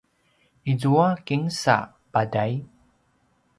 izua 0.71 1.07
kinsa 1.25 1.77
paday? 2.11 2.53